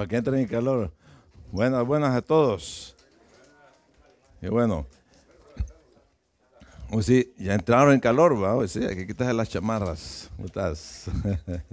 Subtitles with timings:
[0.00, 0.90] para que entren en calor.
[1.52, 2.96] Buenas, buenas a todos.
[4.40, 4.86] Y bueno,
[6.88, 8.54] pues sí, ya entraron en calor, ¿va?
[8.54, 10.30] Pues sí, hay que quitarse las chamarras.
[10.36, 11.04] ¿Cómo estás?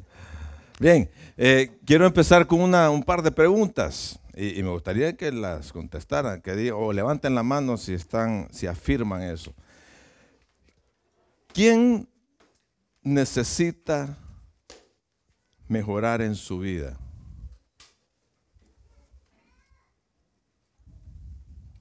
[0.81, 6.41] Bien, eh, quiero empezar con un par de preguntas y, me gustaría que las contestaran,
[6.41, 9.53] que o levanten la mano si están, si afirman eso.
[11.53, 12.09] ¿Quién
[13.01, 14.17] necesita
[15.69, 16.97] mejorar en su vida?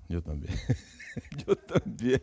[0.08, 0.54] Yo también.
[1.46, 2.22] Yo también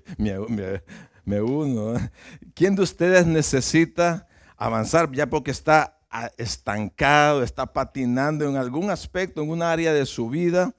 [1.26, 1.98] me, uno.
[1.98, 2.12] ¿eh?
[2.54, 6.00] ¿Quién de ustedes necesita avanzar ya porque está
[6.38, 10.74] estancado, está patinando en algún aspecto, en un área de su vida?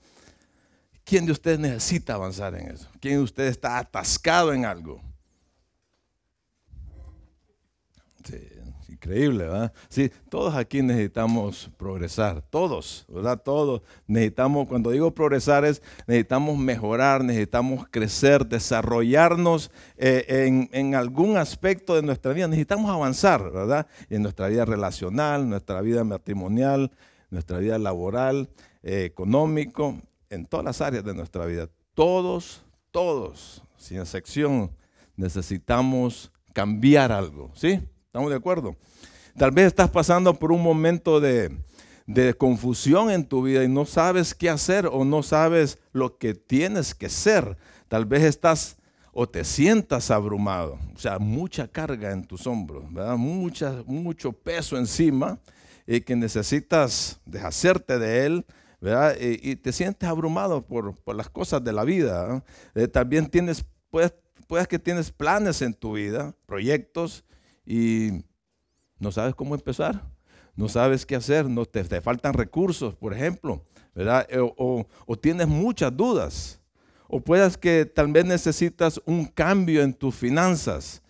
[1.04, 2.88] ¿Quién de ustedes necesita avanzar en eso?
[3.00, 5.02] ¿Quién de ustedes está atascado en algo?
[8.94, 9.72] Increíble, ¿verdad?
[9.88, 13.42] Sí, todos aquí necesitamos progresar, todos, ¿verdad?
[13.42, 21.96] Todos necesitamos, cuando digo progresar es, necesitamos mejorar, necesitamos crecer, desarrollarnos eh, en, algún aspecto
[21.96, 23.88] de nuestra vida, necesitamos avanzar, ¿verdad?
[24.10, 26.92] En nuestra vida relacional, nuestra vida matrimonial,
[27.30, 28.48] nuestra vida laboral,
[28.84, 29.98] eh, económico,
[30.30, 31.68] en todas las áreas de nuestra vida.
[31.94, 34.70] Todos, todos, sin excepción,
[35.16, 37.80] necesitamos cambiar algo, ¿sí?
[38.14, 38.76] ¿Estamos de acuerdo?
[39.36, 41.50] Tal vez estás pasando por un momento de,
[42.38, 46.94] confusión en tu vida y no sabes qué hacer o no sabes lo que tienes
[46.94, 47.56] que ser.
[47.88, 48.76] Tal vez estás
[49.12, 53.16] o te sientas abrumado, o sea, mucha carga en tus hombros, ¿verdad?
[53.16, 55.40] Mucha, mucho peso encima
[55.84, 58.46] y que necesitas deshacerte de él,
[58.80, 59.16] ¿verdad?
[59.20, 62.44] Y, te sientes abrumado por, las cosas de la vida.
[62.76, 64.14] Eh, también tienes, puedes,
[64.46, 67.24] puedes que tienes planes en tu vida, proyectos,
[67.66, 68.24] y
[68.98, 70.02] no sabes cómo empezar,
[70.56, 73.64] no sabes qué hacer, no te, faltan recursos, por ejemplo,
[73.94, 74.26] ¿verdad?
[74.30, 74.86] Eh, o,
[75.20, 76.60] tienes muchas dudas.
[77.08, 81.02] O puedas que tal vez necesitas un cambio en tus finanzas.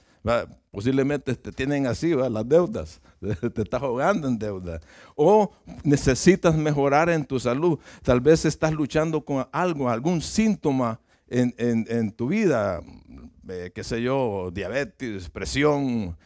[0.71, 3.01] Posiblemente te tienen así, las deudas.
[3.55, 4.81] Te estás jugando en deuda.
[5.15, 5.53] O
[5.83, 7.79] necesitas mejorar en tu salud.
[8.03, 12.81] Tal vez estás luchando con algo, algún síntoma en, tu vida.
[13.49, 16.17] Eh, qué sé yo, diabetes, presión,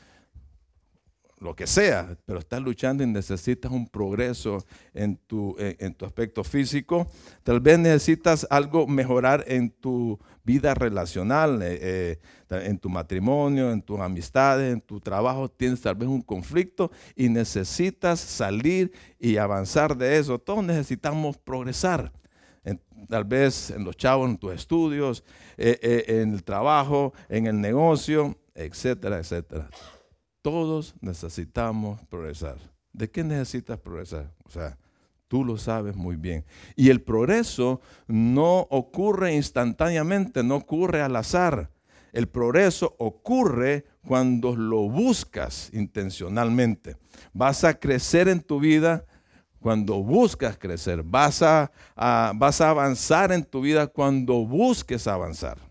[1.41, 6.43] lo que sea, pero estás luchando y necesitas un progreso en tu, en, tu aspecto
[6.45, 7.09] físico.
[7.43, 12.19] Tal vez necesitas algo mejorar en tu vida relacional, eh, eh,
[12.51, 15.49] en tu matrimonio, en tus amistades, en tu trabajo.
[15.49, 20.39] Tienes tal vez un conflicto y necesitas salir y avanzar de eso.
[20.39, 22.13] Todos necesitamos progresar.
[23.09, 25.25] tal vez en los chavos, en tus estudios,
[25.57, 29.71] eh, en el trabajo, en el negocio, etcétera, etcétera.
[30.43, 32.57] Todos necesitamos progresar.
[32.93, 34.33] ¿De qué necesitas progresar?
[34.45, 34.79] O sea,
[35.29, 36.45] tú lo sabes muy bien.
[36.75, 41.71] Y el progreso no ocurre instantáneamente, no ocurre al azar.
[42.13, 46.97] El progreso ocurre cuando lo buscas intencionalmente.
[47.33, 49.05] Vas a crecer en tu vida
[49.61, 51.03] cuando buscas crecer.
[51.03, 55.68] Vas a, vas a avanzar en tu vida cuando busques avanzar.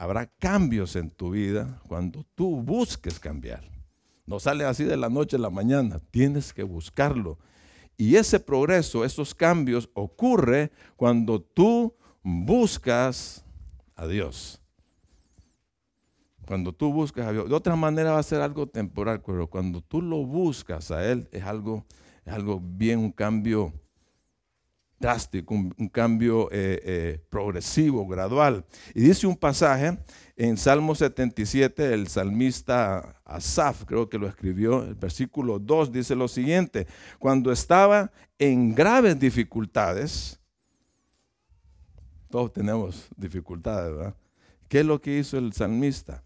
[0.00, 3.70] Habrá cambios en tu vida cuando tú busques cambiar.
[4.24, 7.36] No sale así de la noche a la mañana, tienes que buscarlo.
[7.98, 13.44] Y ese progreso, esos cambios ocurre cuando tú buscas
[13.94, 14.62] a Dios.
[16.46, 17.50] Cuando tú buscas a Dios.
[17.50, 21.28] De otra manera va a ser algo temporal, pero cuando tú lo buscas a Él
[21.30, 21.84] es algo,
[22.24, 23.74] es algo bien, un cambio
[25.00, 28.66] drástico, un, cambio eh, eh, progresivo, gradual.
[28.94, 29.98] Y dice un pasaje
[30.36, 36.28] en Salmo 77, el salmista Asaf, creo que lo escribió, el versículo 2 dice lo
[36.28, 36.86] siguiente,
[37.18, 40.38] cuando estaba en graves dificultades,
[42.28, 44.14] todos tenemos dificultades, ¿verdad?
[44.68, 46.22] ¿Qué es lo que hizo el salmista?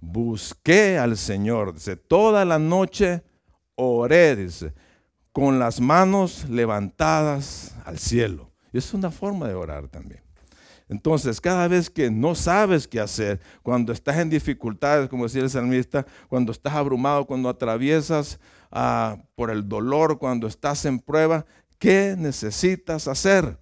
[0.00, 3.22] Busqué al Señor, dice, toda la noche
[3.74, 4.72] oré, dice,
[5.32, 8.50] con las manos levantadas al cielo.
[8.72, 10.22] Es una forma de orar también.
[10.88, 15.50] Entonces, cada vez que no sabes qué hacer, cuando estás en dificultades, como decía el
[15.50, 18.40] salmista, cuando estás abrumado, cuando atraviesas
[18.72, 21.46] ah, por el dolor, cuando estás en prueba,
[21.78, 23.56] ¿qué necesitas hacer?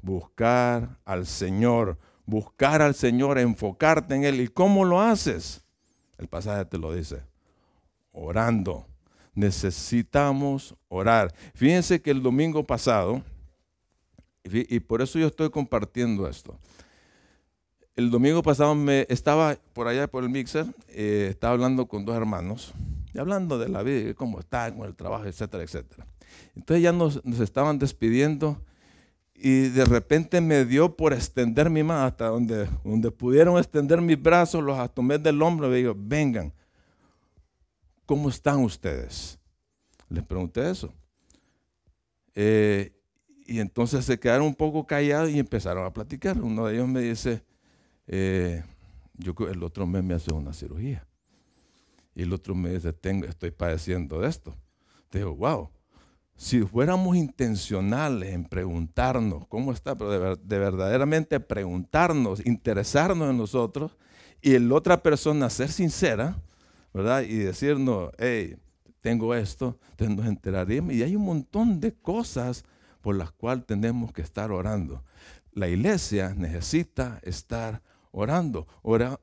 [0.00, 4.40] Buscar al Señor, buscar al Señor, enfocarte en Él.
[4.40, 5.62] ¿Y cómo lo haces?
[6.16, 7.22] El pasaje te lo dice,
[8.12, 8.86] orando
[9.34, 11.34] necesitamos orar.
[11.54, 13.22] Fíjense que el domingo pasado,
[14.44, 16.58] y por eso yo estoy compartiendo esto.
[17.96, 22.16] El domingo pasado me estaba por allá por el mixer, eh, estaba hablando con dos
[22.16, 22.74] hermanos,
[23.12, 26.04] y hablando de la vida, cómo está, con el trabajo, etcétera, etcétera.
[26.56, 28.60] Entonces ya nos, estaban despidiendo
[29.34, 34.20] y de repente me dio por extender mi mano hasta donde, donde pudieron extender mis
[34.20, 36.52] brazos, los tomé del hombro y me digo, vengan,
[38.06, 39.38] ¿cómo están ustedes?
[40.08, 40.92] Les pregunté eso.
[42.34, 42.92] Eh,
[43.46, 46.40] y entonces se quedaron un poco callados y empezaron a platicar.
[46.40, 47.44] Uno de ellos me dice,
[48.06, 48.62] eh,
[49.14, 51.06] yo el otro mes me hace una cirugía.
[52.14, 52.94] Y el otro mes dice,
[53.26, 54.56] estoy padeciendo de esto.
[55.10, 55.70] Te digo, wow,
[56.36, 63.96] si fuéramos intencionales en preguntarnos cómo está, pero de, verdaderamente preguntarnos, interesarnos en nosotros,
[64.42, 66.36] y la otra persona ser sincera,
[66.94, 67.22] ¿verdad?
[67.22, 68.56] Y decirnos, hey,
[69.00, 70.94] tengo esto, entonces nos enteraríamos.
[70.94, 72.64] Y hay un montón de cosas
[73.02, 75.04] por las cuales tenemos que estar orando.
[75.52, 77.82] La iglesia necesita estar
[78.12, 78.66] orando.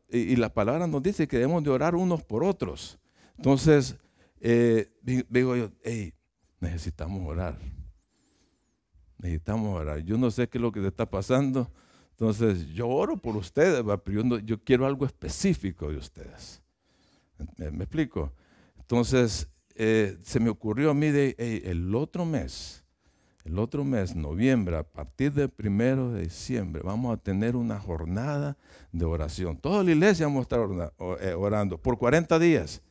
[0.09, 2.99] y, la palabra nos dice que debemos de orar unos por otros.
[3.37, 3.95] Entonces,
[4.39, 6.13] eh, digo yo, hey,
[6.59, 7.57] necesitamos orar.
[9.17, 9.99] Necesitamos orar.
[9.99, 11.71] Yo no sé qué es lo que te está pasando.
[12.11, 16.60] Entonces, yo oro por ustedes, pero yo, quiero algo específico de ustedes.
[17.57, 18.31] ¿Me, explico?
[18.79, 22.83] Entonces, eh, se me ocurrió a mí el otro mes,
[23.43, 28.57] el otro mes, noviembre, a partir del primero de diciembre, vamos a tener una jornada
[28.91, 29.57] de oración.
[29.57, 32.81] Toda la iglesia vamos a estar eh, orando por 40 días.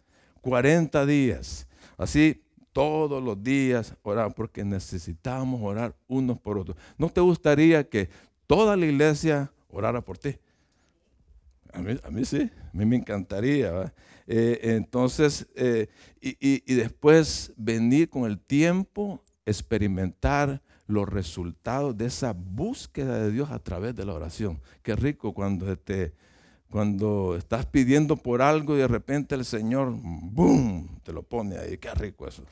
[0.40, 1.68] 40 días.
[1.96, 2.42] Así
[2.72, 6.76] todos los días orar, porque necesitamos orar unos por otros.
[6.98, 8.08] ¿No te gustaría que
[8.46, 10.36] toda la iglesia orara por ti?
[11.72, 13.92] A mí, sí, a mí me encantaría.
[14.26, 15.88] Eh, entonces, eh,
[16.20, 23.58] y después venir con el tiempo experimentar los resultados de esa búsqueda de Dios a
[23.58, 24.60] través de la oración.
[24.82, 25.66] Qué rico cuando,
[26.68, 31.78] cuando estás pidiendo por algo y de repente el Señor, ¡boom!, te lo pone ahí.
[31.78, 32.44] Qué rico eso.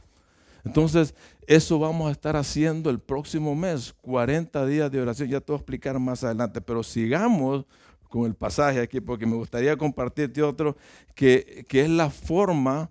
[0.64, 1.14] Entonces,
[1.46, 5.28] eso vamos a estar haciendo el próximo mes, 40 días de oración.
[5.28, 7.64] Ya te voy a explicar más adelante, pero sigamos
[8.08, 10.76] con el pasaje aquí, porque me gustaría compartirte otro,
[11.14, 12.90] que, que es la forma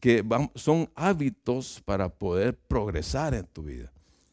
[0.00, 3.92] que son hábitos para poder progresar en tu vida.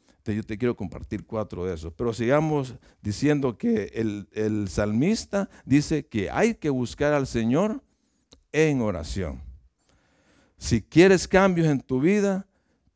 [0.10, 1.92] Entonces yo te quiero compartir cuatro de esos.
[1.94, 7.84] Pero sigamos diciendo que el, el salmista dice que hay que buscar al Señor
[8.54, 9.42] en oración.
[10.58, 12.48] Si quieres cambios en tu vida,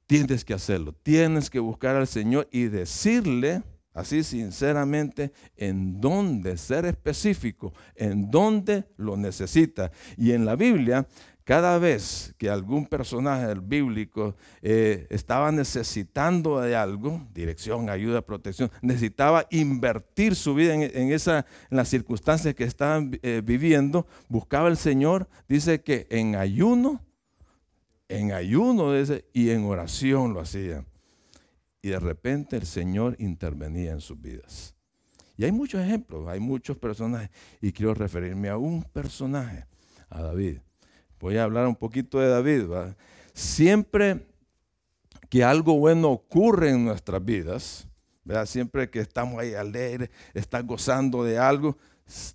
[0.06, 0.94] tienes que hacerlo.
[1.04, 3.62] Tienes que buscar al Señor y decirle,
[3.98, 9.92] así sinceramente, en dónde, ser específico, en dónde lo necesita.
[10.18, 11.08] Y en la Biblia
[11.48, 19.48] cada vez que algún personaje bíblico eh, estaba necesitando de algo, dirección, ayuda, protección, necesitaba
[19.50, 25.30] invertir su vida en, esa, en las circunstancias que estaban eh, viviendo, buscaba al Señor,
[25.48, 27.02] dice que en ayuno,
[28.10, 28.92] en ayuno
[29.32, 30.84] y en oración lo hacía.
[31.82, 34.76] Y de repente el Señor intervenía en sus vidas.
[35.38, 37.30] Y hay muchos ejemplos, hay muchos personajes,
[37.62, 39.66] y quiero referirme a un personaje,
[40.10, 40.60] a David.
[41.20, 42.64] Voy a hablar un poquito de David.
[43.34, 44.28] Siempre
[45.30, 47.88] que algo bueno ocurre en nuestras vidas,
[48.46, 51.78] siempre que estamos ahí alegres, estás gozando de algo,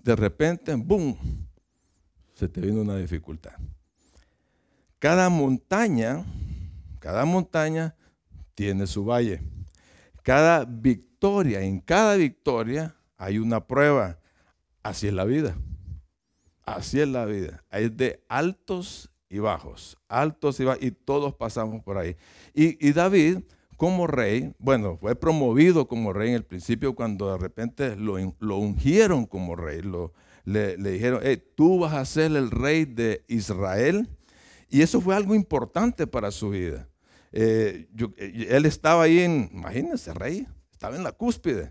[0.02, 1.16] de repente, ¡boom!,
[2.34, 3.52] se te viene una dificultad.
[4.98, 6.24] Cada montaña,
[7.00, 7.96] cada montaña
[8.54, 9.42] tiene su valle.
[10.22, 14.18] Cada victoria, en cada victoria hay una prueba.
[14.82, 15.56] Así es la vida.
[16.64, 17.64] Así es la vida.
[17.70, 22.16] Es de altos y bajos, altos y bajos, y todos pasamos por ahí.
[22.54, 23.38] Y, David,
[23.76, 28.14] como rey, bueno, fue promovido como rey en el principio cuando de repente lo,
[28.56, 29.80] ungieron como rey,
[30.44, 31.22] le, dijeron,
[31.56, 34.08] tú vas a ser el rey de Israel.
[34.68, 36.88] Y eso fue algo importante para su vida.
[37.32, 41.70] Eh, eh, él estaba ahí en, imagínense, rey, estaba en la cúspide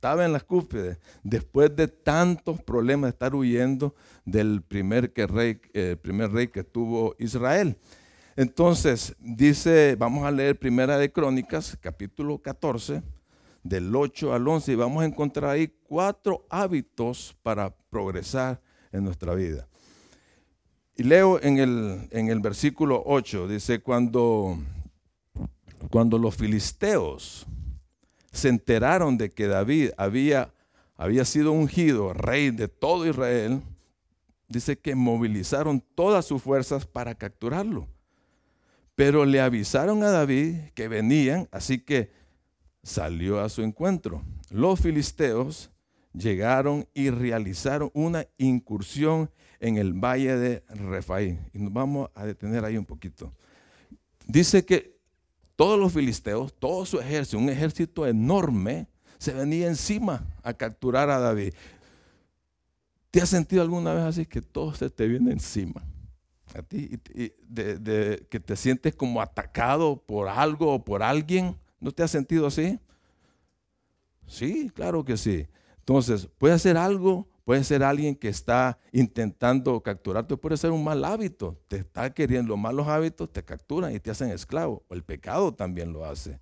[0.00, 5.60] estaba en las cúspides, después de tantos problemas de estar huyendo del primer, que rey,
[5.74, 7.76] eh, primer rey que tuvo Israel.
[8.34, 13.02] Entonces, dice, vamos a leer Primera de Crónicas, capítulo 14,
[13.62, 18.58] del 8 al 11, y vamos a encontrar ahí cuatro hábitos para progresar
[18.92, 19.68] en nuestra vida.
[20.96, 24.58] Y leo en el, en el versículo 8, dice, cuando,
[25.90, 27.46] cuando los filisteos
[28.32, 30.54] se enteraron de que David había,
[30.96, 33.60] había sido ungido rey de todo Israel,
[34.48, 37.88] dice que movilizaron todas sus fuerzas para capturarlo.
[38.94, 42.12] Pero le avisaron a David que venían, así que
[42.82, 44.22] salió a su encuentro.
[44.50, 45.70] Los filisteos
[46.12, 51.38] llegaron y realizaron una incursión en el valle de Refaí.
[51.52, 53.32] Y nos vamos a detener ahí un poquito.
[54.26, 54.99] Dice que
[55.60, 58.86] todos los filisteos, todo su ejército, un ejército enorme,
[59.18, 61.52] se venía encima a capturar a David.
[63.10, 65.84] ¿Te has sentido alguna vez así que todo se te viene encima?
[66.54, 71.54] A ti, que te sientes como atacado por algo o por alguien.
[71.78, 72.80] ¿No te has sentido así?
[74.26, 75.46] Sí, claro que sí.
[75.80, 81.04] Entonces, puede ser algo, puede ser alguien que está intentando capturarte, puede ser un mal
[81.04, 81.58] hábito.
[81.68, 84.84] Te está queriendo, los malos hábitos te capturan y te hacen esclavo.
[84.88, 86.38] O el pecado también lo hace.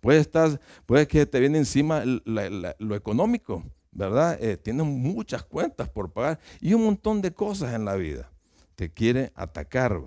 [0.00, 4.36] Puede, estar, puede que te viene encima lo económico, ¿verdad?
[4.42, 8.28] Eh, tienes muchas cuentas por pagar y un montón de cosas en la vida.
[8.74, 10.00] Te quiere atacar,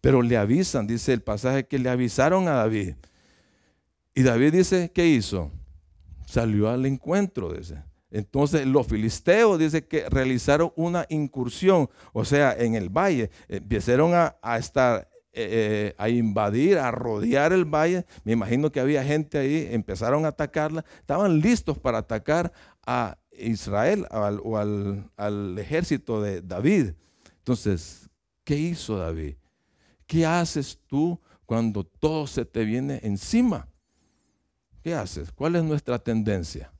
[0.00, 2.96] Pero le avisan, dice el pasaje que le avisaron a David.
[4.14, 5.50] Y David dice, ¿qué hizo?
[6.26, 7.82] Salió al encuentro, dice.
[8.10, 14.56] Entonces los filisteos dice que realizaron una incursión, o sea, en el valle, empezaron a,
[14.58, 18.06] estar, eh, eh, a invadir, a rodear el valle.
[18.24, 22.52] Me imagino que había gente ahí, empezaron a atacarla, estaban listos para atacar
[22.86, 26.92] a Israel o al, al ejército de David.
[27.38, 28.08] Entonces,
[28.42, 29.36] ¿qué hizo David?
[30.06, 33.68] ¿Qué haces tú cuando todo se te viene encima?
[34.82, 35.30] ¿Qué haces?
[35.30, 36.72] ¿Cuál es nuestra tendencia?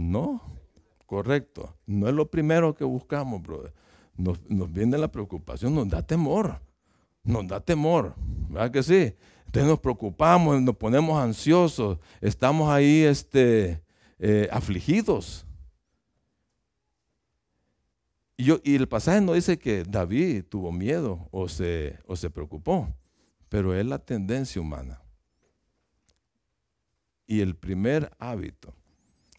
[0.00, 0.40] No,
[1.04, 1.76] correcto.
[1.86, 3.72] No es lo primero que buscamos, brother.
[4.16, 4.38] Nos,
[4.72, 6.60] viene la preocupación, nos da temor.
[7.22, 8.14] Nos da temor,
[8.48, 9.14] ¿verdad que sí?
[9.44, 13.82] Entonces nos preocupamos, nos ponemos ansiosos, estamos ahí este,
[14.18, 15.44] eh, afligidos.
[18.38, 22.30] Y, yo, y, el pasaje no dice que David tuvo miedo o se, o se
[22.30, 22.88] preocupó,
[23.50, 25.02] pero es la tendencia humana.
[27.26, 28.79] Y el primer hábito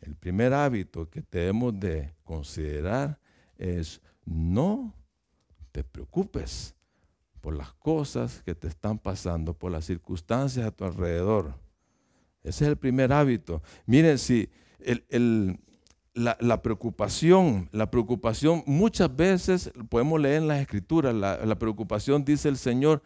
[0.02, 3.20] el primer hábito que debemos de considerar
[3.58, 4.94] es no
[5.72, 6.76] te preocupes
[7.40, 11.54] por las cosas que te están pasando, por las circunstancias a tu alrededor.
[12.44, 13.62] Ese es el primer hábito.
[13.86, 14.50] Miren, si
[16.14, 22.58] la, preocupación, la preocupación muchas veces podemos leer en las escrituras, la preocupación dice el
[22.58, 23.02] Señor,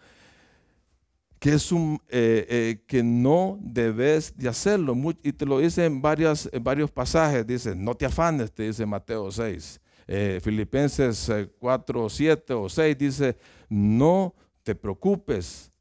[1.39, 4.95] que, es un, eh, eh, que no debes de hacerlo.
[5.23, 6.49] y te lo dice en, varios
[6.93, 7.45] pasajes.
[7.45, 9.81] Dice, no te afanes, te dice Mateo 6.
[10.07, 13.37] Eh, Filipenses 4, 7 o 6 dice,
[13.69, 15.71] no te preocupes.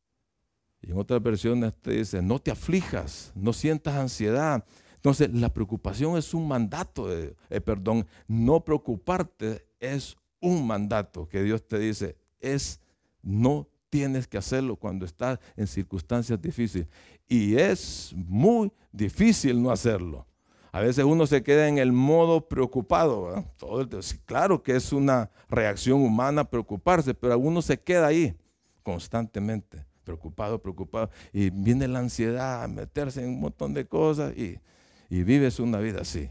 [0.83, 4.65] Y en otras versiones te dice, no te aflijas, no sientas ansiedad.
[4.97, 11.67] Entonces, la preocupación es un mandato, de, perdón, no preocuparte es un mandato que Dios
[11.67, 12.81] te dice, es
[13.23, 16.89] no tienes que hacerlo cuando estás en circunstancias difíciles.
[17.29, 20.27] Y es muy difícil no hacerlo.
[20.73, 23.45] A veces uno se queda en el modo preocupado.
[23.57, 23.89] Todo
[24.27, 28.37] claro que es una reacción humana preocuparse, pero uno se queda ahí
[28.83, 31.09] constantemente, preocupado, preocupado.
[31.33, 34.59] Y viene la ansiedad a meterse en un montón de cosas y,
[35.09, 36.29] y vives una vida así.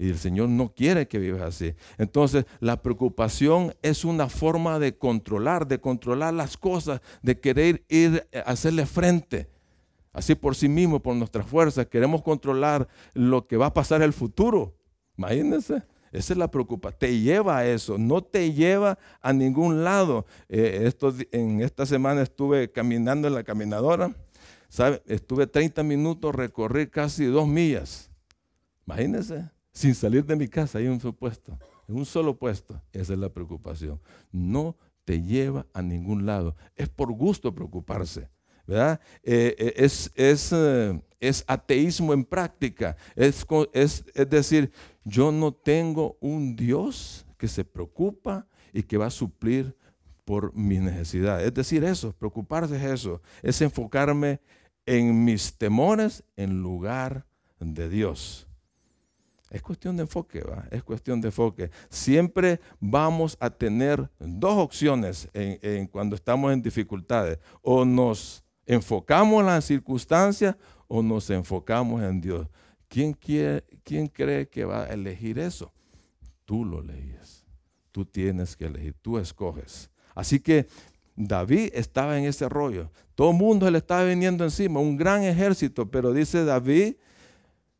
[0.00, 1.74] Y el Señor no quiere que vivas así.
[1.98, 8.26] Entonces, la preocupación es una forma de controlar, de controlar las cosas, de querer ir
[8.32, 9.50] a hacerle frente.
[10.14, 14.04] Así por sí mismo, por nuestras fuerzas, queremos controlar lo que va a pasar en
[14.06, 14.74] el futuro.
[15.18, 15.82] Imagínense.
[16.12, 16.98] Esa es la preocupación.
[16.98, 20.24] Te lleva a eso, no te lleva a ningún lado.
[20.48, 20.90] Eh,
[21.32, 24.16] en esta semana estuve caminando en la caminadora.
[24.70, 25.02] ¿sabe?
[25.04, 28.10] Estuve 30 minutos, recorrí casi dos millas.
[28.86, 31.58] Imagínense sin salir de mi casa, hay un puesto,
[31.88, 32.80] en un solo puesto.
[32.92, 34.00] Esa es la preocupación.
[34.32, 36.56] No te lleva a ningún lado.
[36.76, 38.28] Es por gusto preocuparse.
[38.66, 39.00] ¿verdad?
[39.22, 42.96] Eh, eh, es, es, eh, es, ateísmo en práctica.
[43.16, 44.70] Es, es, es decir,
[45.04, 49.76] yo no tengo un Dios que se preocupa y que va a suplir
[50.24, 51.48] por mis necesidades.
[51.48, 54.40] Es decir, eso, preocuparse es eso, es enfocarme
[54.86, 57.26] en mis temores en lugar
[57.58, 58.46] de Dios.
[59.50, 60.64] Es cuestión de enfoque, ¿va?
[60.70, 61.70] Es cuestión de enfoque.
[61.88, 67.38] Siempre vamos a tener dos opciones en, cuando estamos en dificultades.
[67.60, 72.46] O nos enfocamos en las circunstancias o nos enfocamos en Dios.
[72.86, 75.72] ¿Quién, quiere, ¿Quién cree que va a elegir eso?
[76.44, 77.44] Tú lo leyes.
[77.90, 78.94] Tú tienes que elegir.
[79.02, 79.90] Tú escoges.
[80.14, 80.68] Así que
[81.16, 82.90] David estaba en ese rollo.
[83.16, 86.94] Todo el mundo le estaba viniendo encima, un gran ejército, pero dice David,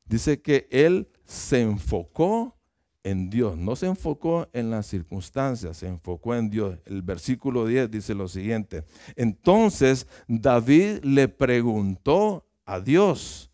[0.05, 2.57] dice que él se enfocó
[3.05, 6.77] en Dios, no se enfocó en las circunstancias, se enfocó en Dios.
[6.87, 8.85] El versículo 10 dice lo siguiente.
[9.15, 13.49] Entonces David le preguntó a Dios,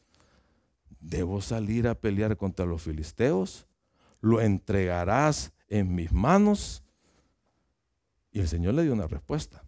[1.01, 3.67] ¿debo salir a pelear contra los filisteos?
[4.23, 6.83] ¿Lo entregarás en mis manos?
[8.33, 9.63] Y el Señor le dio una respuesta.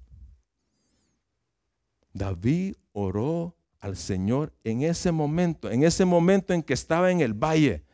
[2.14, 7.34] David oró al Señor en ese momento, en ese momento en que estaba en el
[7.34, 7.84] valle.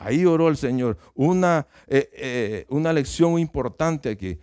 [0.00, 0.96] Ahí oró el Señor.
[1.14, 4.38] Una, eh, eh, una lección importante aquí.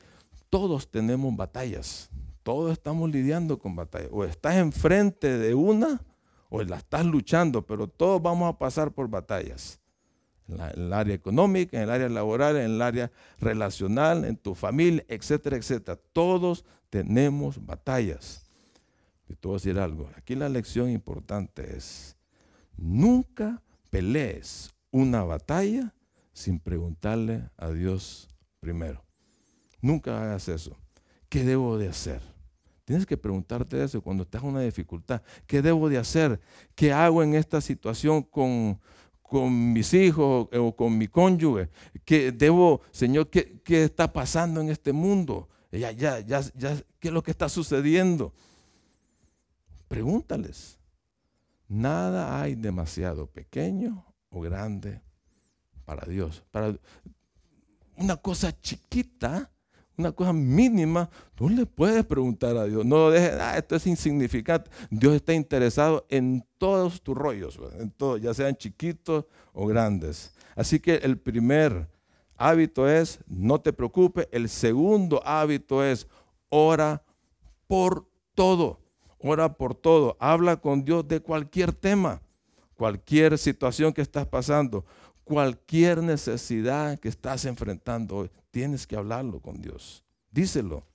[0.52, 2.12] Todos tenemos batallas.
[2.44, 4.10] Todos estamos lidiando con batallas.
[4.12, 6.00] O estás enfrente de una
[6.50, 9.80] o la estás luchando, pero todos vamos a pasar por batallas.
[10.48, 15.04] En, el área económica, en el área laboral, en el área relacional, en tu familia,
[15.08, 16.00] etcétera, etcétera.
[16.14, 18.48] Todos tenemos batallas.
[19.28, 20.08] Y te voy a decir algo.
[20.16, 22.16] Aquí la lección importante es,
[22.78, 23.60] nunca
[23.90, 25.94] pelees una batalla
[26.34, 28.29] sin preguntarle a Dios
[28.60, 29.03] primero.
[29.82, 30.77] Nunca hagas eso.
[31.29, 32.22] ¿Qué debo de hacer?
[32.86, 35.22] Tienes que preguntarte eso cuando estás en una dificultad.
[35.46, 36.39] ¿Qué debo de hacer?
[36.74, 38.79] ¿Qué hago en esta situación con,
[39.22, 41.70] con mis hijos o con mi cónyuge?
[42.06, 45.50] ¿Qué debo, Señor, qué, qué está pasando en este mundo?
[45.72, 48.34] Ya, ya, ya, ya, ¿Qué es lo que está sucediendo?
[49.88, 50.79] Pregúntales.
[51.67, 55.02] Nada hay demasiado pequeño o grande
[55.86, 56.44] para Dios.
[56.52, 56.76] Para
[57.96, 59.50] una cosa chiquita,
[59.98, 62.86] una cosa mínima, tú le puedes preguntar a Dios.
[62.86, 64.70] No dejes, ah, esto es insignificante.
[64.92, 70.34] Dios está interesado en todos tus rollos, en todo, ya sean chiquitos o grandes.
[70.56, 71.90] Así que el primer
[72.36, 74.28] hábito es, no te preocupes.
[74.32, 76.08] El segundo hábito es,
[76.50, 77.04] ora
[77.68, 78.80] por todo.
[79.20, 80.16] Ora por todo.
[80.20, 82.22] Habla con Dios de cualquier tema,
[82.78, 84.86] cualquier situación que estás pasando,
[85.24, 88.30] cualquier necesidad que estás enfrentando.
[88.52, 90.04] Tienes que hablarlo con Dios.
[90.32, 90.86] Díselo.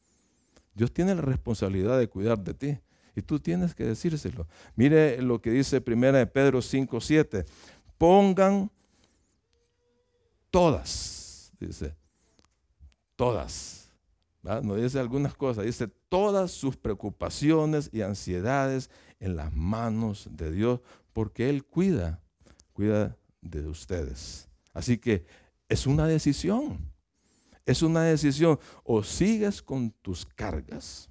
[0.74, 2.78] Dios tiene la responsabilidad de cuidar de ti.
[3.14, 4.46] Y tú tienes que decírselo.
[4.74, 7.44] Mire lo que dice 1 de Pedro 5, 7.
[7.98, 8.70] Pongan
[10.50, 11.94] todas, dice,
[13.16, 13.82] todas
[14.42, 20.80] no dice algunas cosas, dice todas sus preocupaciones y ansiedades en las manos de Dios,
[21.12, 22.20] porque Él cuida,
[22.72, 24.48] cuida de ustedes.
[24.72, 25.24] Así que
[25.68, 26.92] es una decisión,
[27.66, 28.58] es una decisión.
[28.84, 31.08] O sigues con tus cargas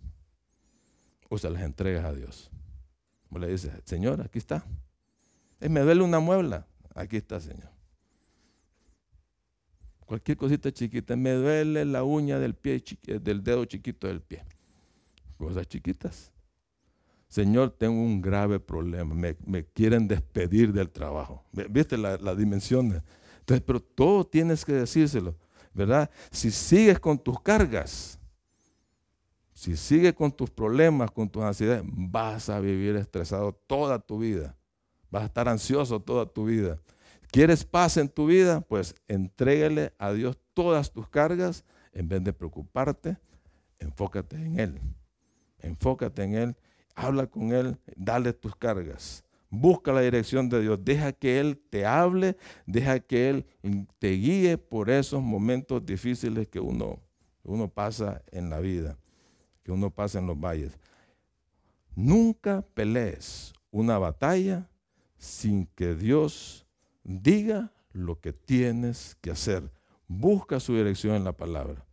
[1.30, 2.52] o se las entregas a Dios.
[3.30, 4.66] O le dices, Señor, aquí está.
[5.60, 6.68] me duele una muebla.
[6.94, 7.70] Aquí está, Señor.
[10.06, 11.16] Cualquier cosita chiquita.
[11.16, 14.44] Me duele la uña del pie, eh, del dedo chiquito del pie.
[15.38, 16.31] Cosas chiquitas.
[17.32, 19.16] Señor, tengo un grave problema.
[19.16, 21.46] Me, quieren despedir del trabajo.
[21.70, 23.02] ¿Viste la, la dimensión?
[23.40, 25.38] Entonces, pero todo tienes que decírselo,
[25.74, 26.12] ¿verdad?
[26.30, 28.20] Si sigues con tus cargas,
[29.54, 34.58] si sigues con tus problemas, con tus ansiedades, vas a vivir estresado toda tu vida.
[35.10, 36.80] Vas a estar ansioso toda tu vida.
[37.32, 38.60] ¿Quieres paz en tu vida?
[38.60, 41.64] Pues entrégale a Dios todas tus cargas
[41.94, 43.16] en vez de preocuparte.
[43.80, 44.82] Enfócate en Él.
[45.60, 46.56] Enfócate en Él.
[46.96, 47.78] Habla con Él.
[47.96, 49.24] Dale tus cargas.
[49.50, 50.80] Busca la dirección de Dios.
[50.84, 52.38] Deja que Él te hable.
[52.66, 53.46] Deja que Él
[54.00, 57.00] te guíe por esos momentos difíciles que uno,
[57.44, 58.98] uno pasa en la vida.
[59.64, 60.78] Que uno pasa en los valles.
[61.96, 64.70] Nunca pelees una batalla
[65.18, 66.66] sin que Dios
[67.04, 69.70] diga lo que tienes que hacer.
[70.08, 71.86] Busca su dirección en la palabra.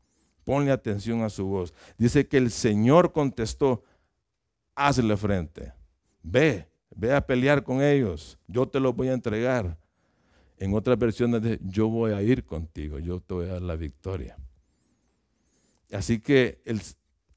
[0.45, 1.75] Ponle atención a su voz.
[1.99, 3.83] Dice que el Señor contestó,
[4.87, 5.73] hazle frente.
[6.23, 8.39] Ve, ve a pelear con ellos.
[8.47, 9.79] Yo te los voy a entregar.
[10.57, 13.77] En otras versiones dice, yo voy a ir contigo, yo te voy a dar la
[13.77, 14.37] victoria.
[15.93, 16.61] Así que,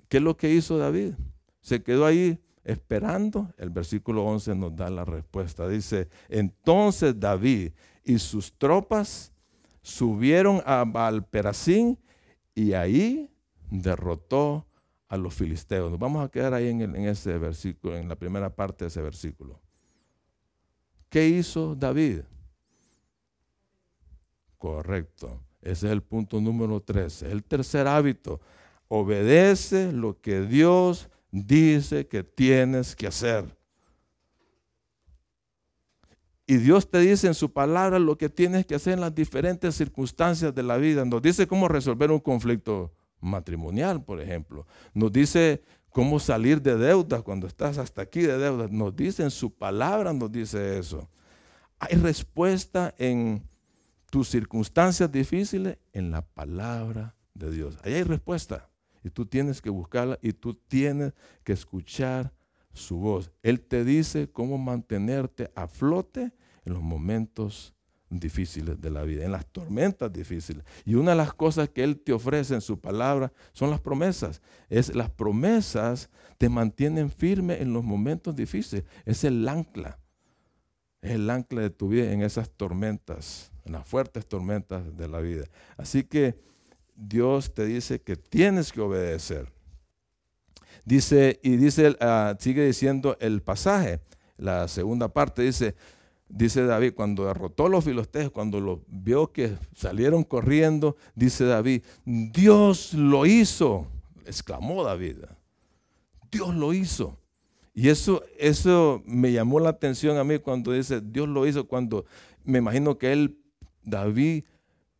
[0.08, 1.14] ¿qué es lo que hizo David?
[1.62, 5.68] Se quedó ahí esperando, el versículo 11 nos da la respuesta.
[5.68, 7.72] Dice, entonces David
[8.04, 9.32] y sus tropas
[9.82, 12.00] subieron a Valperasín
[12.54, 13.30] y ahí
[13.70, 14.68] derrotó
[15.12, 15.92] a los filisteos.
[15.92, 19.60] Nos vamos a quedar ahí en, ese versículo, en la primera parte de ese versículo.
[21.10, 22.22] ¿Qué hizo David?
[24.58, 25.44] Correcto.
[25.62, 27.30] Ese es el punto número 13.
[27.30, 28.40] El tercer hábito.
[28.88, 33.44] Obedece lo que Dios dice que tienes que hacer.
[36.48, 39.76] Y Dios te dice en su palabra lo que tienes que hacer en las diferentes
[39.76, 41.04] circunstancias de la vida.
[41.04, 44.68] Nos dice cómo resolver un conflicto matrimonial, por ejemplo.
[44.94, 48.72] Nos dice cómo salir de deudas cuando estás hasta aquí de deudas.
[48.72, 51.10] Nos dice en su palabra, nos dice eso.
[51.80, 53.48] Hay respuesta en
[54.10, 57.78] tus circunstancias difíciles en la palabra de Dios.
[57.84, 58.70] Ahí hay respuesta.
[59.04, 62.34] Y tú tienes que buscarla y tú tienes que escuchar
[62.74, 63.32] su voz.
[63.42, 66.32] Él te dice cómo mantenerte a flote
[66.66, 67.74] en los momentos
[68.20, 70.64] difíciles de la vida, en las tormentas difíciles.
[70.86, 74.42] Y una de las cosas que Él te ofrece en su palabra son las promesas.
[74.70, 78.84] Es las promesas te mantienen firme en los momentos difíciles.
[79.06, 80.00] Es el ancla.
[81.02, 85.20] Es el ancla de tu vida en esas tormentas, en las fuertes tormentas de la
[85.20, 85.46] vida.
[85.78, 86.40] Así que
[86.96, 89.52] Dios te dice que tienes que obedecer.
[90.86, 94.02] Dice, y dice, ah, sigue diciendo el pasaje,
[94.38, 95.76] la segunda parte, dice,
[96.32, 101.84] dice David, cuando derrotó a los filisteos, cuando lo vio que salieron corriendo, dice David,
[102.06, 103.88] Dios lo hizo,
[104.26, 105.18] exclamó David.
[106.32, 107.18] Dios lo hizo.
[107.74, 112.06] Y eso, eso me llamó la atención a mí cuando dice, Dios lo hizo, cuando
[112.44, 113.38] me imagino que él,
[113.84, 114.44] David,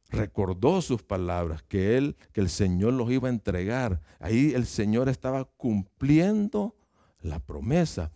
[0.10, 4.02] recordó sus palabras, que él, que el Señor los iba a entregar.
[4.20, 6.76] Ahí el Señor estaba cumpliendo
[7.22, 8.12] la promesa.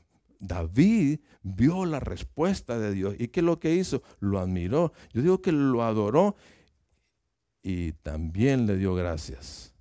[0.48, 3.16] David vio la respuesta de Dios.
[3.18, 4.04] ¿Y qué es lo que hizo?
[4.20, 4.94] Lo admiró.
[5.14, 6.36] Yo digo que lo adoró
[7.62, 9.74] y también le dio gracias.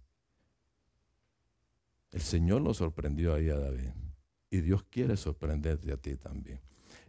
[2.10, 3.90] El Señor lo sorprendió ahí a David.
[4.50, 6.60] Y Dios quiere sorprenderte a ti también.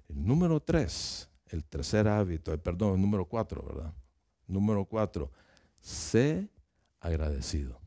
[0.09, 3.93] El número tres, el tercer hábito, eh, perdón, el número cuatro, ¿verdad?
[4.47, 5.31] Número cuatro,
[5.79, 6.49] sé
[6.99, 7.79] agradecido.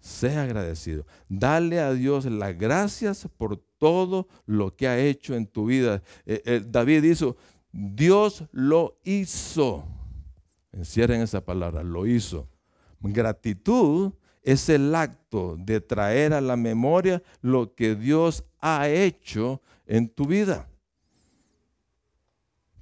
[0.00, 1.06] Sé agradecido.
[1.28, 6.02] Dale a Dios las gracias por todo lo que ha hecho en tu vida.
[6.24, 7.36] Eh, eh, David dijo,
[7.70, 9.84] Dios lo hizo.
[10.72, 12.48] Encierren esa palabra, lo hizo.
[13.00, 20.08] Gratitud es el acto de traer a la memoria lo que Dios ha hecho en
[20.08, 20.66] tu vida.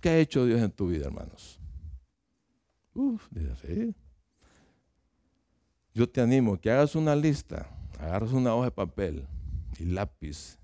[0.00, 1.58] ¿Qué ha hecho Dios en tu vida, hermanos?
[2.94, 3.92] Uf, dice,
[5.94, 9.26] Yo te animo que hagas una lista, agarras una hoja de papel
[9.80, 10.62] y lápiz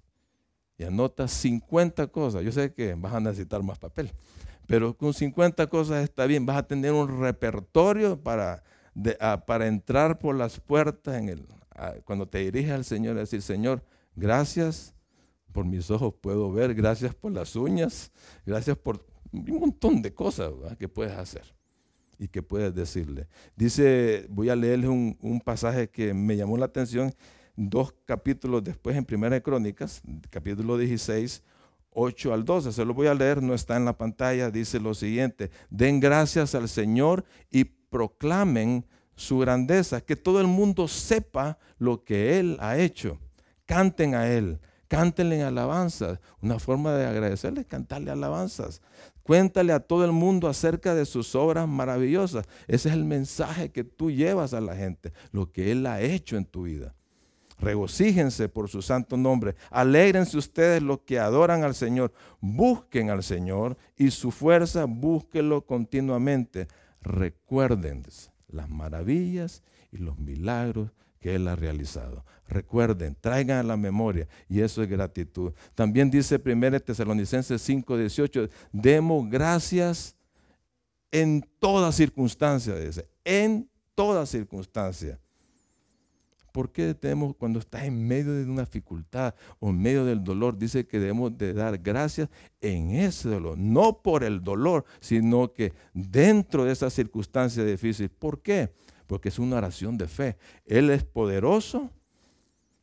[0.79, 2.43] y anotas 50 cosas.
[2.43, 4.13] Yo sé que vas a necesitar más papel,
[4.67, 6.47] pero con 50 cosas está bien.
[6.47, 8.63] Vas a tener un repertorio para,
[9.47, 11.47] para entrar por las puertas en el,
[12.05, 13.83] cuando te diriges al Señor decir, Señor,
[14.15, 14.95] gracias
[15.53, 18.13] por mis ojos puedo ver, gracias por las uñas,
[18.47, 21.43] gracias por un montón de cosas que puedes hacer
[22.19, 23.29] y que puedes decirle.
[23.57, 27.15] Dice, voy a leerles un, pasaje que me llamó la atención,
[27.59, 31.43] dos capítulos después en Primera de Crónicas, capítulo 16,
[31.91, 32.73] 8 al 12.
[32.73, 34.51] Se lo voy a leer, no está en la pantalla.
[34.51, 40.87] Dice lo siguiente: Den gracias al Señor y proclamen su grandeza, que todo el mundo
[40.87, 43.19] sepa lo que Él ha hecho.
[43.67, 46.21] Canten a Él, cántenle alabanzas.
[46.41, 48.81] Una forma de agradecerle es cantarle alabanzas.
[49.25, 52.47] Cuéntale a todo el mundo acerca de sus obras maravillosas.
[52.69, 56.37] Ese es el mensaje que tú llevas a la gente, lo que Él ha hecho
[56.37, 56.95] en tu vida.
[57.59, 59.57] Regocíjense por su santo nombre.
[59.71, 62.13] Alégrense ustedes los que adoran al Señor.
[62.41, 66.69] Busquen al Señor y su fuerza, búsquelo continuamente.
[67.01, 68.05] Recuerden
[68.49, 72.25] las maravillas y los milagros que Él ha realizado.
[72.47, 75.53] Recuerden, traigan a la memoria y eso es gratitud.
[75.75, 80.17] También dice 1 Tesalonicenses 5, 18, demos gracias
[81.11, 85.19] en toda circunstancia, dice, en toda circunstancia.
[86.59, 90.59] ¿Por qué tenemos, cuando estás en medio de una dificultad o en medio del dolor,
[90.59, 92.29] dice que debemos de dar gracias
[92.61, 93.57] en ese dolor?
[93.57, 98.09] No por el dolor, sino que dentro de esa circunstancia difícil.
[98.09, 98.73] ¿Por qué?
[99.07, 100.37] porque es una oración de fe.
[100.67, 101.93] Él es poderoso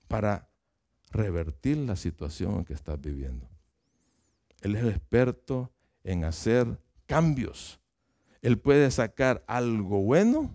[0.07, 0.49] para
[1.11, 3.45] revertir la situación en que estás viviendo.
[4.61, 5.69] Él es experto
[6.05, 7.81] en hacer cambios.
[8.41, 10.49] Él puede sacar algo bueno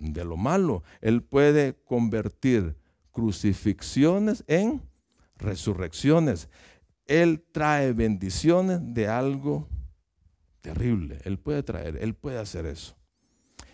[0.00, 0.82] de lo malo.
[1.00, 2.74] Él puede convertir
[3.12, 4.82] crucifixiones en
[5.38, 6.48] resurrecciones.
[7.06, 9.68] Él trae bendiciones de algo
[10.60, 11.18] terrible.
[11.24, 12.96] Él puede traer, Él puede hacer eso.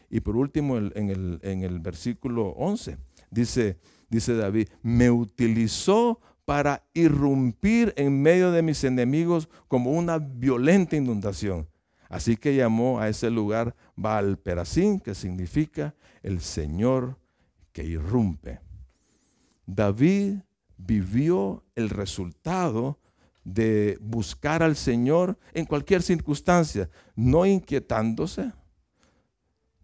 [0.08, 2.96] Y por último, en el, versículo 11,
[3.30, 10.94] dice, dice David, me utilizó para irrumpir en medio de mis enemigos como una violenta
[10.96, 11.66] inundación.
[12.08, 17.18] Así que llamó a ese lugar Baal que significa el Señor
[17.72, 18.60] que irrumpe.
[19.66, 20.38] David
[20.76, 22.98] vivió el resultado
[23.44, 28.52] de buscar al Señor en cualquier circunstancia, no inquietándose,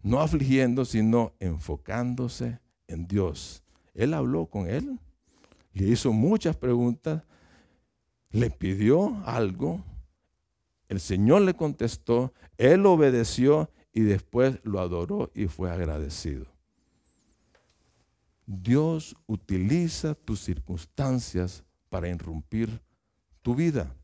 [0.01, 3.63] no afligiendo, sino enfocándose en Dios.
[3.93, 4.99] Él habló con él,
[5.73, 7.23] le hizo muchas preguntas,
[8.31, 9.83] le pidió algo,
[10.93, 16.45] el Señor le contestó, él obedeció y después lo adoró y fue agradecido.
[18.45, 22.79] Dios utiliza tus circunstancias para irrumpir
[23.41, 23.95] tu vida.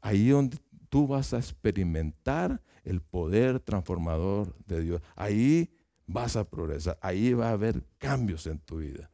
[0.00, 0.58] Ahí donde
[0.88, 5.02] tú vas a experimentar el poder transformador de Dios.
[5.16, 5.68] Ahí
[6.06, 9.10] vas a progresar, ahí va a haber cambios en tu vida.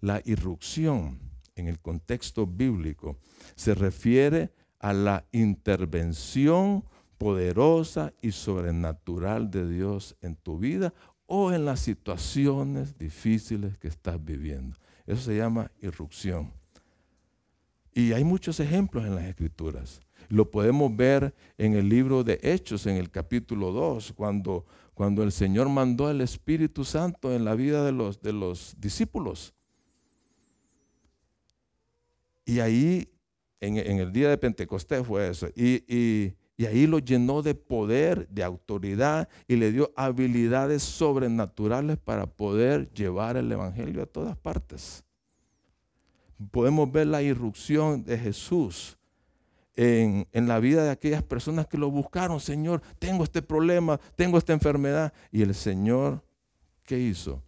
[0.00, 1.18] La irrupción
[1.56, 3.18] en el contexto bíblico
[3.56, 6.84] se refiere a la intervención
[7.18, 10.94] poderosa y sobrenatural de Dios en tu vida
[11.26, 14.76] o en las situaciones difíciles que estás viviendo.
[15.06, 16.52] Eso se llama irrupción.
[17.92, 20.00] Y hay muchos ejemplos en las escrituras.
[20.28, 25.32] Lo podemos ver en el libro de Hechos, en el capítulo 2, cuando, cuando el
[25.32, 29.54] Señor mandó el Espíritu Santo en la vida de los, de los discípulos.
[32.44, 33.08] Y ahí,
[33.60, 35.48] en, el día de Pentecostés fue eso.
[35.54, 36.34] Y,
[36.66, 43.36] ahí lo llenó de poder, de autoridad y le dio habilidades sobrenaturales para poder llevar
[43.36, 45.04] el Evangelio a todas partes.
[46.50, 48.96] Podemos ver la irrupción de Jesús
[49.76, 52.40] en, en, la vida de aquellas personas que lo buscaron.
[52.40, 55.12] Señor, tengo este problema, tengo esta enfermedad.
[55.30, 56.24] Y el Señor,
[56.84, 57.42] ¿qué hizo?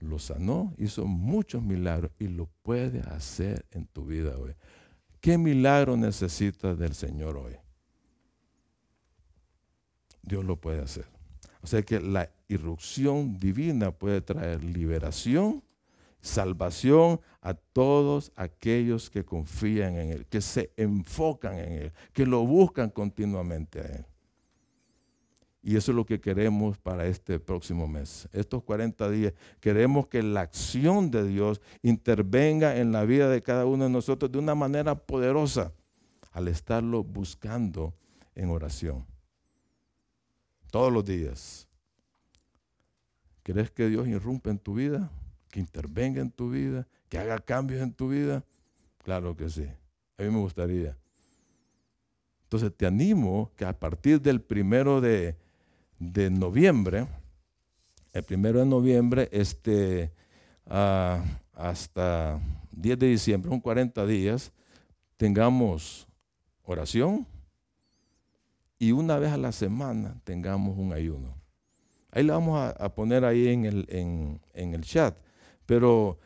[0.00, 4.54] lo sanó, hizo muchos milagros y lo puede hacer en tu vida hoy.
[5.20, 7.56] ¿Qué milagro necesitas del Señor hoy?
[10.22, 11.06] Dios lo puede hacer.
[11.62, 15.62] O sea que la irrupción divina puede traer liberación,
[16.20, 22.44] salvación a todos aquellos que confían en Él, que se enfocan en Él, que lo
[22.46, 24.06] buscan continuamente a Él.
[25.66, 28.28] Y eso es lo que queremos para este próximo mes.
[28.32, 33.66] Estos 40 días queremos que la acción de Dios intervenga en la vida de cada
[33.66, 35.72] uno de nosotros de una manera poderosa
[36.30, 37.92] al estarlo buscando
[38.36, 39.04] en oración.
[40.70, 41.66] Todos los días.
[43.42, 45.10] ¿Querés que Dios irrumpa en tu vida?
[45.50, 46.86] ¿Que intervenga en tu vida?
[47.08, 48.44] ¿Que haga cambios en tu vida?
[49.02, 49.66] Claro que sí.
[50.16, 50.96] A mí me gustaría.
[52.44, 55.34] Entonces te animo que a partir del primero de,
[55.98, 57.06] de noviembre,
[58.12, 60.12] el primero de noviembre, este,
[60.66, 62.40] ah, hasta
[62.72, 64.52] 10 de diciembre, un 40 días,
[65.16, 66.06] tengamos
[66.62, 67.26] oración
[68.78, 71.34] y una vez a la semana tengamos un ayuno.
[72.10, 75.16] Ahí le vamos a, poner ahí en el, en, el, chat,
[75.66, 76.18] pero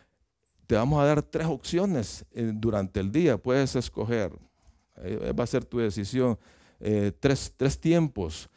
[0.66, 3.36] te vamos a dar tres opciones eh, durante el día.
[3.36, 4.32] Puedes escoger,
[4.98, 6.38] eh, va a ser tu decisión,
[6.78, 8.48] eh, tres, tres, tiempos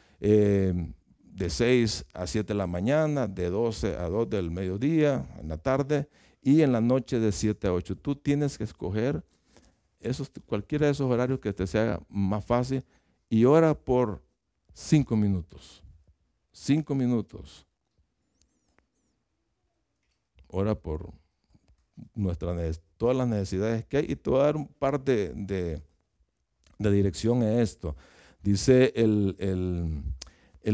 [1.33, 5.57] de 6 a 7 de la mañana, de 12 a 2 del mediodía, en la
[5.57, 6.07] tarde,
[6.41, 7.97] y en la noche de 7 a 8.
[7.97, 9.23] Tú tienes que escoger
[9.99, 12.83] esos, cualquiera de esos horarios que te sea más fácil
[13.29, 14.21] y ora por
[14.73, 15.81] 5 minutos.
[16.51, 17.65] 5 minutos.
[20.49, 21.11] Ora por
[22.13, 25.81] nuestras, todas las necesidades que hay y te voy a dar un par de,
[26.77, 27.95] dirección a esto.
[28.43, 30.03] Dice el el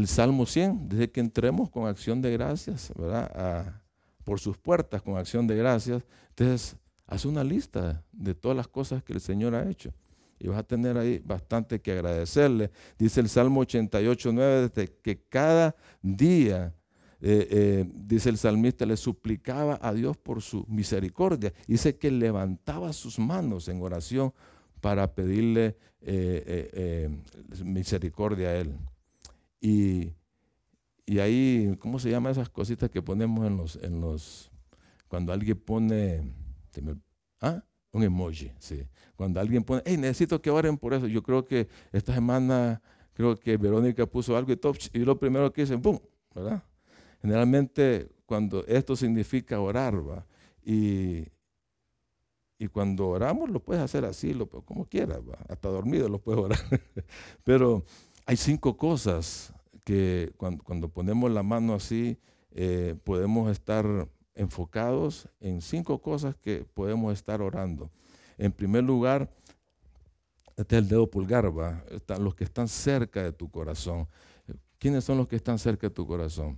[0.06, 3.80] Salmo 100, desde que entremos con acción de gracias, ¿verdad?
[4.24, 6.76] por sus puertas con acción de gracias, entonces
[7.06, 9.92] haz una lista de todas las cosas que el Señor ha hecho.
[10.38, 12.70] Y vas a tener ahí bastante que agradecerle.
[12.98, 16.72] Dice el Salmo 88, 9, desde que cada día,
[17.20, 21.52] eh, eh, dice el salmista, le suplicaba a Dios por su misericordia.
[21.66, 24.32] Dice que levantaba sus manos en oración
[24.80, 27.10] para pedirle eh,
[27.62, 28.74] misericordia a Él.
[29.60, 30.14] Y,
[31.20, 34.50] ahí, ¿cómo se llaman esas cositas que ponemos en los, en los,
[35.08, 36.32] cuando alguien pone,
[37.40, 37.62] ¿ah?
[37.92, 38.86] Un emoji, sí.
[39.16, 41.08] Cuando alguien pone, hey, necesito que oren por eso.
[41.08, 42.80] Yo creo que esta semana,
[43.12, 46.00] creo que Verónica puso algo y todo, y lo primero que dice, ¡boom!
[46.34, 46.62] ¿verdad?
[47.20, 50.24] Generalmente, cuando esto significa orar, ¿va?
[50.64, 51.24] Y,
[52.58, 55.38] y cuando oramos, lo puedes hacer así, lo, como quieras, ¿va?
[55.48, 56.58] hasta dormido lo puedes orar.
[57.44, 57.84] Pero
[58.30, 59.52] hay cinco cosas
[59.84, 62.16] que cuando, ponemos la mano así,
[62.52, 63.84] eh, podemos estar
[64.36, 67.90] enfocados en cinco cosas que podemos estar orando.
[68.38, 69.28] En primer lugar,
[70.56, 71.82] este es el dedo pulgar, ¿va?
[71.90, 74.06] Están los que están cerca de tu corazón.
[74.78, 76.56] ¿Quiénes son los que están cerca de tu corazón?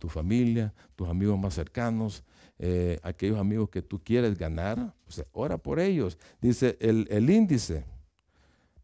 [0.00, 2.24] Tu familia, tus amigos más cercanos,
[2.58, 4.92] eh, aquellos amigos que tú quieres ganar.
[5.30, 6.18] ora por ellos.
[6.40, 7.93] Dice el índice.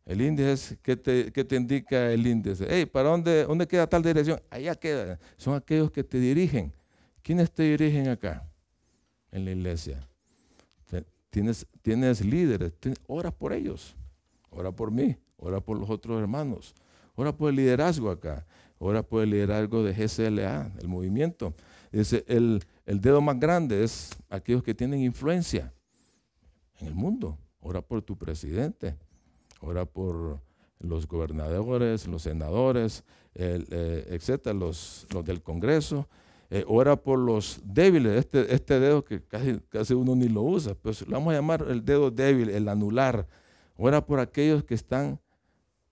[0.06, 2.66] El índice, ¿qué te, qué te indica el índice?
[2.68, 4.40] Hey, ¿para dónde, dónde queda tal dirección?
[4.50, 5.18] Allá queda.
[5.36, 6.72] Son aquellos que te dirigen.
[7.22, 8.48] ¿Quiénes te dirigen acá
[9.30, 10.06] en la iglesia?
[11.30, 12.72] Tienes, tienes líderes,
[13.06, 13.94] ora por ellos,
[14.50, 16.74] ora por mí, ora por los otros hermanos,
[17.14, 18.44] ora por el liderazgo acá,
[18.78, 21.54] ora por el liderazgo de GCLA, el movimiento.
[21.92, 25.72] Dice, el, el dedo más grande es aquellos que tienen influencia
[26.80, 27.38] en el mundo.
[27.60, 28.96] Ora por tu presidente,
[29.61, 30.40] ora por
[30.81, 36.09] los gobernadores, los senadores, eh, etcétera, los, del Congreso.
[36.51, 40.75] Eh, ora por los débiles, este, este dedo que casi, casi uno ni lo usa,
[40.75, 43.29] pues lo vamos a llamar el dedo débil, el anular.
[43.77, 45.20] Ora por aquellos que están,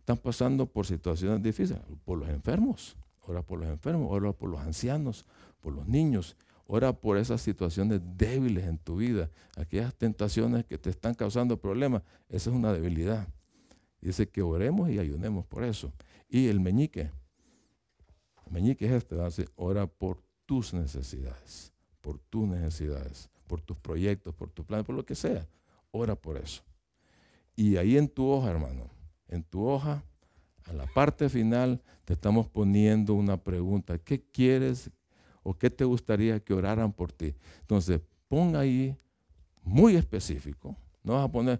[0.01, 2.97] están pasando por situaciones difíciles, por los enfermos.
[3.29, 5.27] Ora por los enfermos, ora por los ancianos,
[5.61, 6.37] por los niños.
[6.67, 12.03] Ora por esas situaciones débiles en tu vida, aquellas tentaciones que te están causando problemas.
[12.29, 13.29] Esa es una debilidad.
[14.01, 15.93] Dice que oremos y ayunemos por eso.
[16.29, 17.11] Y el meñique,
[18.47, 24.35] el meñique es este, dice, ora por tus necesidades, por tus necesidades, por tus proyectos,
[24.35, 25.47] por tus planes, por lo que sea.
[25.91, 26.63] Ora por eso.
[27.57, 28.89] Y ahí en tu hoja, hermano,
[29.27, 30.03] en tu hoja,
[30.67, 33.99] a la parte final, te estamos poniendo una pregunta.
[33.99, 34.91] ¿Qué quieres
[35.43, 37.35] o qué te gustaría que oraran por ti?
[37.61, 38.97] Entonces, pon ahí
[39.63, 40.77] muy específico
[41.09, 41.59] no vas a poner,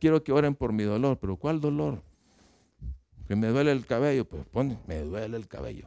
[0.00, 2.00] quiero que oren por mi dolor, pero ¿cuál dolor?
[3.26, 5.86] Que me duele el cabello, pues pone, me duele el cabello.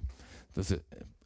[0.50, 0.82] Entonces,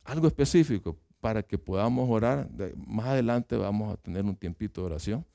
[0.05, 2.47] algo específico para que podamos orar.
[2.87, 5.25] Más adelante vamos a tener un tiempito de oración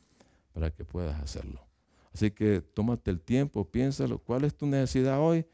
[0.54, 1.60] para que puedas hacerlo.
[2.14, 5.44] Así que tómate el tiempo, piénsalo, cuál es tu necesidad hoy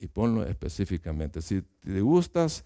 [0.00, 1.42] y ponlo específicamente.
[1.42, 2.64] Si te gustas,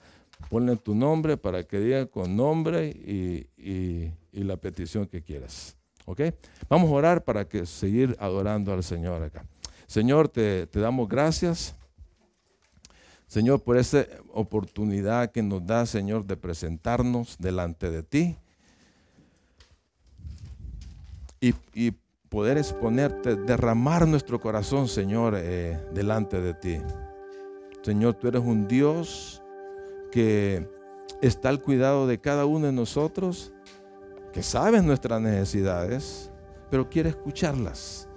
[0.49, 5.78] ponle tu nombre para que diga con nombre y, y la petición que quieras.
[6.09, 6.23] ¿Ok?
[6.71, 9.45] Vamos a orar para que seguir adorando al Señor acá.
[9.87, 11.75] Señor, te, te damos gracias.
[13.27, 18.37] Señor, por esa oportunidad que nos da, Señor, de presentarnos delante de ti
[21.43, 21.93] y, y
[22.31, 26.79] poder exponerte, derramar nuestro corazón, Señor, eh, delante de ti.
[27.83, 29.43] Señor, tú eres un Dios
[30.11, 30.67] que
[31.21, 33.53] está al cuidado de cada uno de nosotros
[34.39, 36.31] que sabes nuestras necesidades,
[36.71, 38.09] pero quiere escucharlas.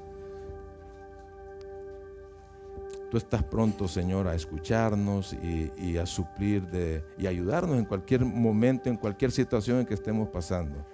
[3.09, 8.87] Tú estás pronto, Señor, a escucharnos y, a suplir de, y ayudarnos en cualquier momento,
[8.87, 10.85] en cualquier situación en que estemos pasando.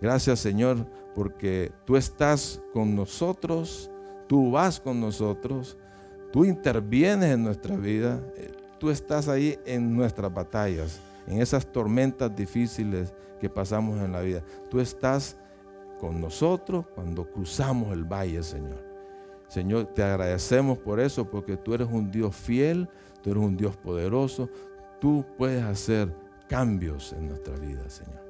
[0.00, 3.88] Gracias, Señor, porque tú estás con nosotros,
[4.26, 5.78] tú vas con nosotros,
[6.32, 8.20] tú intervienes en nuestra vida,
[8.80, 14.42] tú estás ahí en nuestras batallas en esas tormentas difíciles que pasamos en la vida.
[14.70, 15.36] Tú estás
[15.98, 18.84] con nosotros cuando cruzamos el valle, Señor.
[19.48, 22.88] Señor, te agradecemos por eso, porque tú eres un Dios fiel,
[23.22, 24.48] tú eres un Dios poderoso.
[25.00, 26.14] Tú puedes hacer
[26.48, 28.22] cambios en nuestra vida, Señor.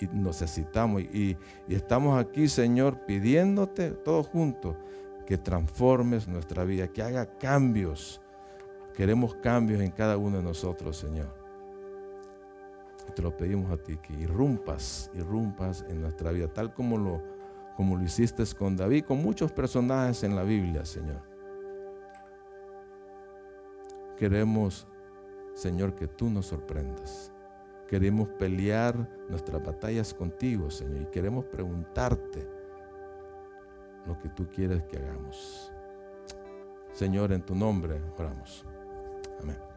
[0.00, 1.36] Y necesitamos, y,
[1.68, 4.76] estamos aquí, Señor, pidiéndote todos juntos
[5.26, 8.20] que transformes nuestra vida, que haga cambios.
[8.94, 11.41] Queremos cambios en cada uno de nosotros, Señor
[13.10, 17.22] te lo pedimos a ti, que irrumpas, irrumpas en nuestra vida, tal como lo,
[17.76, 21.20] como lo hiciste con David, con muchos personajes en la Biblia, Señor.
[24.16, 24.86] Queremos,
[25.54, 27.32] Señor, que tú nos sorprendas.
[27.88, 28.96] Queremos pelear
[29.28, 32.48] nuestras batallas contigo, Señor, y queremos preguntarte
[34.06, 35.72] lo que tú quieres que hagamos.
[36.92, 38.64] Señor, en tu nombre oramos.
[39.40, 39.71] Amén.